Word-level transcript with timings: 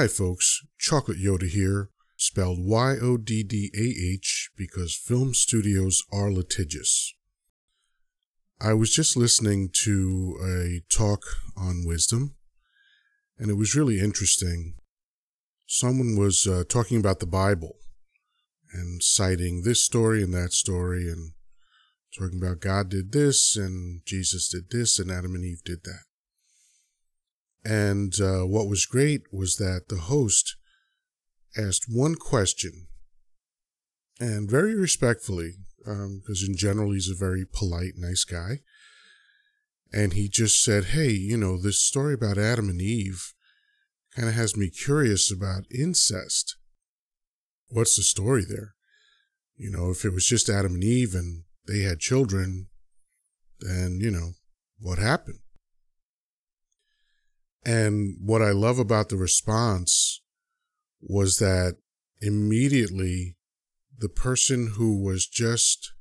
Hi, 0.00 0.08
folks. 0.08 0.62
Chocolate 0.78 1.18
Yoddah 1.18 1.50
here, 1.50 1.90
spelled 2.16 2.56
Y 2.58 2.96
O 3.02 3.18
D 3.18 3.42
D 3.42 3.70
A 3.76 4.14
H 4.14 4.48
because 4.56 4.96
film 4.96 5.34
studios 5.34 6.02
are 6.10 6.32
litigious. 6.32 7.12
I 8.58 8.72
was 8.72 8.94
just 8.94 9.14
listening 9.14 9.68
to 9.84 10.38
a 10.42 10.80
talk 10.90 11.20
on 11.54 11.84
wisdom, 11.84 12.34
and 13.38 13.50
it 13.50 13.58
was 13.58 13.76
really 13.76 14.00
interesting. 14.00 14.76
Someone 15.66 16.16
was 16.16 16.46
uh, 16.46 16.64
talking 16.66 16.98
about 16.98 17.20
the 17.20 17.26
Bible 17.26 17.76
and 18.72 19.02
citing 19.02 19.64
this 19.64 19.84
story 19.84 20.22
and 20.22 20.32
that 20.32 20.54
story 20.54 21.10
and 21.10 21.32
talking 22.18 22.40
about 22.42 22.60
God 22.60 22.88
did 22.88 23.12
this 23.12 23.54
and 23.54 24.00
Jesus 24.06 24.48
did 24.48 24.70
this 24.70 24.98
and 24.98 25.10
Adam 25.10 25.34
and 25.34 25.44
Eve 25.44 25.60
did 25.62 25.84
that. 25.84 26.04
And 27.64 28.18
uh, 28.20 28.46
what 28.46 28.68
was 28.68 28.86
great 28.86 29.22
was 29.32 29.56
that 29.56 29.88
the 29.88 29.98
host 29.98 30.56
asked 31.56 31.86
one 31.88 32.14
question 32.14 32.86
and 34.20 34.50
very 34.50 34.74
respectfully, 34.74 35.54
because 35.78 36.42
um, 36.42 36.48
in 36.48 36.56
general 36.56 36.92
he's 36.92 37.08
a 37.08 37.14
very 37.14 37.46
polite, 37.50 37.94
nice 37.96 38.24
guy. 38.24 38.60
And 39.92 40.12
he 40.12 40.28
just 40.28 40.62
said, 40.62 40.86
Hey, 40.86 41.10
you 41.10 41.36
know, 41.36 41.56
this 41.56 41.80
story 41.80 42.14
about 42.14 42.38
Adam 42.38 42.68
and 42.68 42.80
Eve 42.80 43.32
kind 44.14 44.28
of 44.28 44.34
has 44.34 44.56
me 44.56 44.68
curious 44.68 45.32
about 45.32 45.64
incest. 45.70 46.56
What's 47.68 47.96
the 47.96 48.02
story 48.02 48.44
there? 48.44 48.74
You 49.56 49.70
know, 49.70 49.90
if 49.90 50.04
it 50.04 50.12
was 50.12 50.26
just 50.26 50.48
Adam 50.48 50.74
and 50.74 50.84
Eve 50.84 51.14
and 51.14 51.44
they 51.66 51.80
had 51.80 51.98
children, 51.98 52.68
then, 53.58 53.98
you 54.00 54.10
know, 54.10 54.32
what 54.78 54.98
happened? 54.98 55.40
And 57.70 58.16
what 58.20 58.42
I 58.42 58.50
love 58.50 58.80
about 58.80 59.10
the 59.10 59.16
response 59.16 60.22
was 61.00 61.36
that 61.36 61.76
immediately 62.20 63.36
the 63.96 64.08
person 64.08 64.72
who 64.74 65.00
was 65.00 65.28
just 65.28 65.92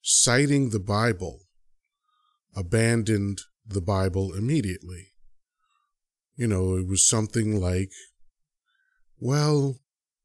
citing 0.00 0.70
the 0.70 0.80
Bible 0.80 1.40
abandoned 2.56 3.42
the 3.66 3.82
Bible 3.82 4.32
immediately. 4.32 5.08
You 6.34 6.46
know, 6.46 6.76
it 6.76 6.88
was 6.88 7.06
something 7.06 7.60
like, 7.60 7.90
well, 9.18 9.76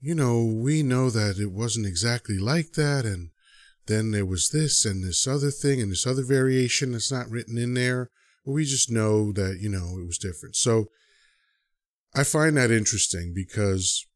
you 0.00 0.14
know, 0.14 0.44
we 0.46 0.82
know 0.82 1.10
that 1.10 1.36
it 1.38 1.52
wasn't 1.52 1.86
exactly 1.86 2.38
like 2.38 2.72
that, 2.72 3.04
and 3.04 3.32
then 3.84 4.12
there 4.12 4.24
was 4.24 4.48
this 4.48 4.86
and 4.86 5.04
this 5.04 5.26
other 5.26 5.50
thing 5.50 5.82
and 5.82 5.92
this 5.92 6.06
other 6.06 6.24
variation 6.24 6.92
that's 6.92 7.12
not 7.12 7.28
written 7.28 7.58
in 7.58 7.74
there. 7.74 8.08
But 8.44 8.52
we 8.52 8.64
just 8.64 8.90
know 8.90 9.32
that, 9.32 9.58
you 9.60 9.68
know, 9.68 9.98
it 9.98 10.06
was 10.06 10.18
different. 10.18 10.56
So 10.56 10.88
I 12.14 12.24
find 12.24 12.56
that 12.56 12.70
interesting 12.70 13.32
because 13.34 14.06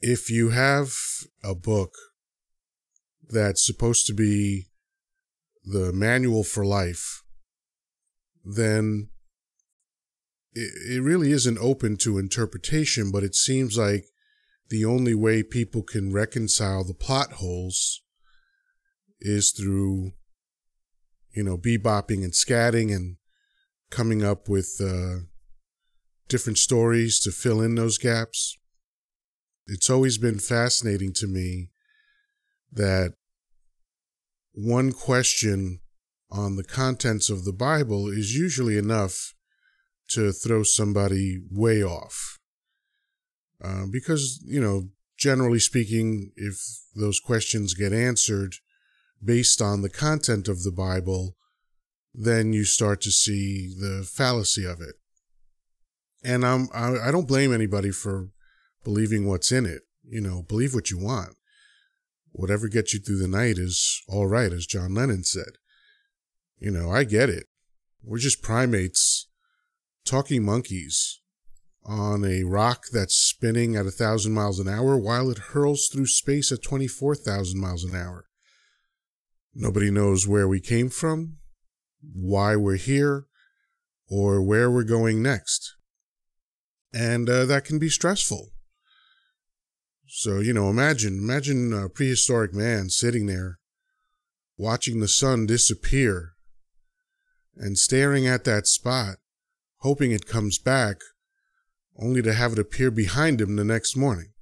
if 0.00 0.30
you 0.30 0.50
have 0.50 0.92
a 1.42 1.54
book 1.54 1.92
that's 3.28 3.64
supposed 3.64 4.06
to 4.06 4.14
be 4.14 4.66
the 5.64 5.92
manual 5.92 6.44
for 6.44 6.64
life, 6.64 7.22
then 8.44 9.08
it, 10.54 10.96
it 10.96 11.02
really 11.02 11.32
isn't 11.32 11.58
open 11.58 11.96
to 11.98 12.18
interpretation, 12.18 13.10
but 13.10 13.22
it 13.22 13.34
seems 13.34 13.76
like 13.76 14.04
the 14.70 14.84
only 14.84 15.14
way 15.14 15.42
people 15.42 15.82
can 15.82 16.12
reconcile 16.12 16.84
the 16.84 16.94
plot 16.94 17.34
holes 17.34 18.02
is 19.20 19.50
through, 19.50 20.12
you 21.32 21.42
know, 21.42 21.56
bebopping 21.56 22.24
and 22.24 22.32
scatting 22.32 22.94
and 22.94 23.16
coming 23.90 24.22
up 24.22 24.48
with 24.48 24.80
uh, 24.80 25.24
different 26.28 26.58
stories 26.58 27.20
to 27.20 27.30
fill 27.30 27.60
in 27.60 27.74
those 27.74 27.98
gaps. 27.98 28.58
It's 29.66 29.90
always 29.90 30.18
been 30.18 30.38
fascinating 30.38 31.12
to 31.14 31.26
me 31.26 31.70
that 32.72 33.14
one 34.52 34.92
question 34.92 35.80
on 36.30 36.56
the 36.56 36.64
contents 36.64 37.30
of 37.30 37.44
the 37.44 37.52
Bible 37.52 38.08
is 38.08 38.36
usually 38.36 38.76
enough 38.76 39.34
to 40.08 40.32
throw 40.32 40.62
somebody 40.62 41.38
way 41.50 41.82
off. 41.82 42.38
Uh, 43.62 43.84
because, 43.90 44.42
you 44.46 44.60
know, 44.60 44.90
generally 45.18 45.58
speaking, 45.58 46.32
if 46.36 46.60
those 46.94 47.20
questions 47.20 47.74
get 47.74 47.92
answered 47.92 48.54
based 49.22 49.60
on 49.60 49.82
the 49.82 49.90
content 49.90 50.48
of 50.48 50.62
the 50.62 50.72
Bible, 50.72 51.36
then 52.14 52.52
you 52.52 52.64
start 52.64 53.00
to 53.02 53.10
see 53.10 53.68
the 53.78 54.08
fallacy 54.08 54.64
of 54.64 54.80
it. 54.80 54.96
And 56.24 56.44
I'm, 56.44 56.68
I, 56.74 57.08
I 57.08 57.10
don't 57.10 57.28
blame 57.28 57.52
anybody 57.52 57.90
for 57.90 58.28
believing 58.84 59.26
what's 59.26 59.52
in 59.52 59.66
it. 59.66 59.82
You 60.04 60.20
know, 60.20 60.42
believe 60.42 60.74
what 60.74 60.90
you 60.90 60.98
want. 60.98 61.36
Whatever 62.32 62.68
gets 62.68 62.94
you 62.94 63.00
through 63.00 63.18
the 63.18 63.28
night 63.28 63.58
is 63.58 64.02
all 64.08 64.26
right, 64.26 64.52
as 64.52 64.66
John 64.66 64.94
Lennon 64.94 65.24
said. 65.24 65.58
You 66.58 66.70
know, 66.70 66.90
I 66.90 67.04
get 67.04 67.28
it. 67.28 67.46
We're 68.02 68.18
just 68.18 68.42
primates, 68.42 69.28
talking 70.04 70.44
monkeys 70.44 71.20
on 71.84 72.24
a 72.24 72.44
rock 72.44 72.84
that's 72.92 73.14
spinning 73.14 73.76
at 73.76 73.86
a 73.86 73.90
thousand 73.90 74.32
miles 74.32 74.58
an 74.58 74.68
hour 74.68 74.96
while 74.96 75.30
it 75.30 75.38
hurls 75.38 75.88
through 75.88 76.06
space 76.06 76.52
at 76.52 76.62
24,000 76.62 77.60
miles 77.60 77.84
an 77.84 77.96
hour. 77.96 78.27
Nobody 79.60 79.90
knows 79.90 80.28
where 80.28 80.46
we 80.46 80.60
came 80.60 80.88
from, 80.88 81.38
why 82.00 82.54
we're 82.54 82.76
here, 82.76 83.26
or 84.08 84.40
where 84.40 84.70
we're 84.70 84.84
going 84.84 85.20
next. 85.20 85.74
And 86.94 87.28
uh, 87.28 87.44
that 87.46 87.64
can 87.64 87.80
be 87.80 87.88
stressful. 87.88 88.50
So, 90.06 90.38
you 90.38 90.52
know, 90.52 90.70
imagine, 90.70 91.18
imagine 91.18 91.72
a 91.72 91.88
prehistoric 91.88 92.54
man 92.54 92.88
sitting 92.88 93.26
there 93.26 93.58
watching 94.56 95.00
the 95.00 95.08
sun 95.08 95.46
disappear 95.46 96.34
and 97.56 97.76
staring 97.76 98.28
at 98.28 98.44
that 98.44 98.68
spot, 98.68 99.16
hoping 99.78 100.12
it 100.12 100.24
comes 100.24 100.60
back, 100.60 100.98
only 102.00 102.22
to 102.22 102.32
have 102.32 102.52
it 102.52 102.60
appear 102.60 102.92
behind 102.92 103.40
him 103.40 103.56
the 103.56 103.64
next 103.64 103.96
morning. 103.96 104.32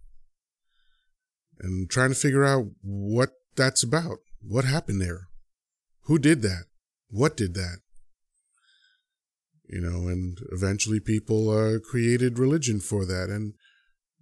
And 1.58 1.88
trying 1.88 2.10
to 2.10 2.14
figure 2.14 2.44
out 2.44 2.66
what 2.82 3.30
that's 3.56 3.82
about. 3.82 4.18
What 4.48 4.64
happened 4.64 5.00
there? 5.00 5.28
Who 6.02 6.18
did 6.18 6.42
that? 6.42 6.64
What 7.08 7.36
did 7.36 7.54
that? 7.54 7.78
You 9.68 9.80
know, 9.80 10.08
and 10.08 10.38
eventually 10.52 11.00
people 11.00 11.50
uh, 11.50 11.78
created 11.80 12.38
religion 12.38 12.78
for 12.80 13.04
that. 13.04 13.28
And, 13.28 13.54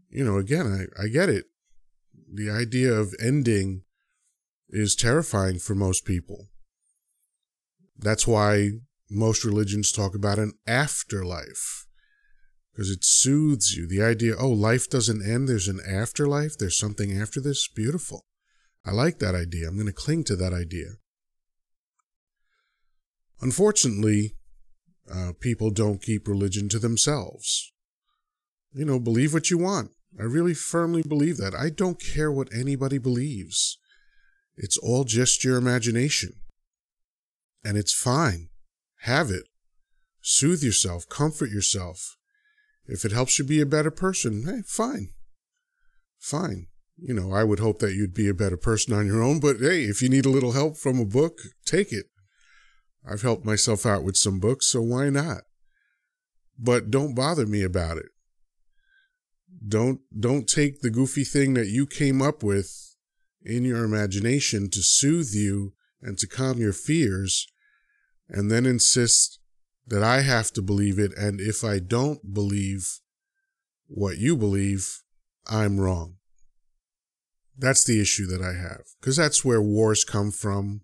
you 0.09 0.25
know, 0.25 0.39
again, 0.39 0.89
I, 0.99 1.05
I 1.05 1.09
get 1.09 1.29
it. 1.29 1.45
The 2.33 2.51
idea 2.51 2.93
of 2.93 3.15
ending 3.21 3.83
is 4.71 4.97
terrifying 4.97 5.59
for 5.59 5.75
most 5.75 6.07
people. 6.07 6.49
That's 7.97 8.27
why 8.27 8.71
most 9.11 9.45
religions 9.45 9.93
talk 9.93 10.15
about 10.15 10.39
an 10.39 10.55
afterlife 10.67 11.87
because 12.73 12.91
it 12.91 13.05
soothes 13.05 13.77
you. 13.77 13.87
The 13.87 14.03
idea, 14.03 14.35
oh, 14.37 14.49
life 14.49 14.91
doesn't 14.91 15.25
end, 15.25 15.49
there's 15.49 15.69
an 15.69 15.81
afterlife, 15.87 16.59
there's 16.59 16.77
something 16.77 17.17
after 17.17 17.41
this. 17.41 17.69
Beautiful. 17.69 18.25
I 18.87 18.93
like 18.93 19.19
that 19.19 19.35
idea. 19.35 19.67
I'm 19.67 19.75
going 19.75 19.87
to 19.87 19.93
cling 19.93 20.25
to 20.25 20.37
that 20.37 20.53
idea. 20.53 20.97
Unfortunately, 23.41 24.37
uh, 25.13 25.33
people 25.41 25.71
don't 25.71 26.03
keep 26.03 26.29
religion 26.29 26.69
to 26.71 26.79
themselves. 26.79 27.73
You 28.73 28.85
know, 28.85 28.99
believe 28.99 29.33
what 29.33 29.51
you 29.51 29.59
want. 29.59 29.91
I 30.19 30.25
really 30.25 30.55
firmly 30.55 31.03
believe 31.03 31.39
that. 31.39 31.55
I 31.55 31.71
don't 31.71 32.01
care 32.01 32.31
what 32.31 32.53
anybody 32.53 32.99
believes. 32.99 33.79
It's 34.57 34.79
all 34.79 35.05
just 35.05 35.45
your 35.45 35.57
imagination. 35.57 36.33
And 37.65 37.77
it's 37.77 37.93
fine. 37.93 38.49
Have 39.03 39.31
it. 39.31 39.45
Soothe 40.21 40.63
yourself, 40.63 41.09
comfort 41.09 41.51
yourself. 41.51 42.17
If 42.87 43.05
it 43.05 43.13
helps 43.13 43.39
you 43.39 43.45
be 43.45 43.61
a 43.61 43.67
better 43.67 43.91
person, 43.91 44.45
hey, 44.47 44.63
fine. 44.67 45.09
Fine 46.19 46.69
you 46.97 47.15
know, 47.15 47.33
I 47.33 47.45
would 47.45 47.59
hope 47.59 47.81
that 47.81 47.95
you'd 47.95 48.15
be 48.15 48.29
a 48.29 48.35
better 48.35 48.57
person 48.57 48.95
on 48.95 49.07
your 49.07 49.23
own. 49.23 49.41
But 49.41 49.59
hey, 49.61 49.85
if 49.85 50.01
you 50.01 50.09
need 50.09 50.27
a 50.27 50.31
little 50.31 50.53
help 50.53 50.77
from 50.77 50.99
a 50.99 51.05
book, 51.05 51.41
take 51.65 51.93
it. 51.93 52.07
I've 53.07 53.23
helped 53.23 53.45
myself 53.45 53.85
out 53.85 54.05
with 54.05 54.17
some 54.17 54.41
books, 54.41 54.67
so 54.67 54.81
why 54.81 55.11
not? 55.11 55.43
But 56.59 56.91
don't 56.91 57.15
bother 57.15 57.47
me 57.47 57.63
about 57.63 57.99
it. 57.99 58.07
Don't 59.67 60.01
don't 60.19 60.49
take 60.49 60.81
the 60.81 60.91
goofy 60.91 61.25
thing 61.25 61.55
that 61.55 61.69
you 61.69 61.87
came 61.87 62.23
up 62.23 62.43
with 62.43 62.97
in 63.43 63.65
your 63.65 63.85
imagination 63.85 64.71
to 64.71 64.83
soothe 64.83 65.33
you 65.33 65.75
and 66.01 66.19
to 66.19 66.27
calm 66.27 66.59
your 66.59 66.73
fears 66.73 67.47
and 68.29 68.51
then 68.51 68.67
insist 68.67 69.39
that 69.87 70.03
I 70.03 70.21
have 70.23 70.51
to 70.53 70.63
believe 70.63 70.99
it 70.99 71.13
and 71.17 71.41
if 71.41 71.65
I 71.65 71.79
don't 71.79 72.33
believe 72.33 73.01
what 73.87 74.19
you 74.19 74.37
believe, 74.37 75.03
I'm 75.47 75.79
wrong. 75.79 76.17
That's 77.57 77.85
the 77.85 78.01
issue 78.01 78.27
that 78.27 78.43
I 78.43 78.53
have 78.53 78.83
because 79.01 79.17
that's 79.17 79.45
where 79.45 79.63
wars 79.63 80.05
come 80.05 80.31
from. 80.31 80.83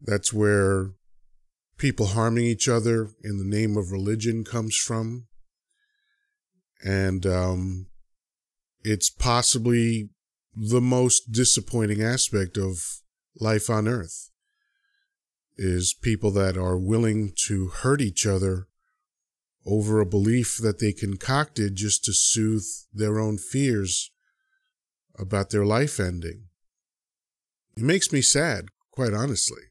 That's 0.00 0.32
where 0.32 0.92
people 1.76 2.06
harming 2.06 2.44
each 2.44 2.68
other 2.68 3.10
in 3.22 3.38
the 3.38 3.44
name 3.44 3.76
of 3.76 3.92
religion 3.92 4.44
comes 4.44 4.76
from. 4.76 5.26
And 6.82 7.26
um, 7.26 7.86
it's 8.82 9.10
possibly 9.10 10.10
the 10.54 10.80
most 10.80 11.32
disappointing 11.32 12.02
aspect 12.02 12.56
of 12.56 13.00
life 13.38 13.70
on 13.70 13.86
earth 13.86 14.30
is 15.56 15.94
people 15.94 16.30
that 16.32 16.56
are 16.56 16.78
willing 16.78 17.32
to 17.46 17.68
hurt 17.68 18.00
each 18.00 18.26
other 18.26 18.66
over 19.66 20.00
a 20.00 20.06
belief 20.06 20.58
that 20.60 20.80
they 20.80 20.92
concocted 20.92 21.76
just 21.76 22.04
to 22.04 22.12
soothe 22.12 22.64
their 22.92 23.18
own 23.18 23.36
fears 23.36 24.10
about 25.20 25.50
their 25.50 25.64
life 25.64 26.00
ending. 26.00 26.44
It 27.76 27.82
makes 27.82 28.12
me 28.12 28.22
sad, 28.22 28.66
quite 28.90 29.12
honestly, 29.12 29.62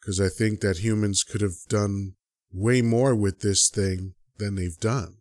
because 0.00 0.20
I 0.20 0.28
think 0.28 0.60
that 0.60 0.78
humans 0.78 1.24
could 1.24 1.40
have 1.40 1.56
done 1.68 2.14
way 2.52 2.82
more 2.82 3.14
with 3.14 3.40
this 3.40 3.68
thing 3.68 4.14
than 4.38 4.54
they've 4.54 4.78
done. 4.78 5.16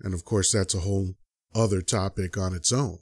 And 0.00 0.14
of 0.14 0.24
course, 0.24 0.52
that's 0.52 0.74
a 0.74 0.80
whole 0.80 1.14
other 1.54 1.80
topic 1.80 2.36
on 2.36 2.54
its 2.54 2.72
own. 2.72 2.98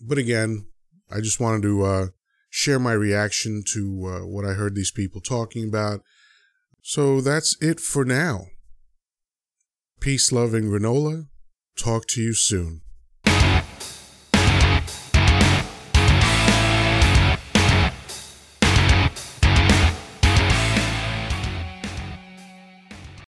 But 0.00 0.18
again, 0.18 0.66
I 1.10 1.20
just 1.20 1.40
wanted 1.40 1.62
to 1.62 1.84
uh, 1.84 2.06
share 2.50 2.78
my 2.78 2.92
reaction 2.92 3.62
to 3.72 4.06
uh, 4.06 4.26
what 4.26 4.44
I 4.44 4.52
heard 4.52 4.74
these 4.74 4.92
people 4.92 5.20
talking 5.20 5.68
about. 5.68 6.02
So 6.82 7.20
that's 7.20 7.56
it 7.60 7.80
for 7.80 8.04
now. 8.04 8.46
Peace 10.00 10.30
loving 10.30 10.64
granola. 10.64 11.28
Talk 11.76 12.06
to 12.08 12.22
you 12.22 12.34
soon. 12.34 12.82